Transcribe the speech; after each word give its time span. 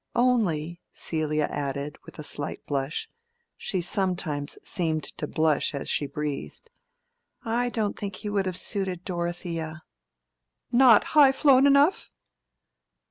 Only," 0.15 0.81
Celia 0.91 1.47
added, 1.51 1.95
with 2.05 2.17
a 2.17 2.23
slight 2.23 2.65
blush 2.65 3.07
(she 3.55 3.81
sometimes 3.81 4.57
seemed 4.63 5.03
to 5.19 5.27
blush 5.27 5.75
as 5.75 5.89
she 5.89 6.07
breathed), 6.07 6.71
"I 7.45 7.69
don't 7.69 7.95
think 7.99 8.15
he 8.15 8.29
would 8.29 8.47
have 8.47 8.57
suited 8.57 9.05
Dorothea." 9.05 9.83
"Not 10.71 11.03
high 11.03 11.31
flown 11.31 11.67
enough?" 11.67 12.09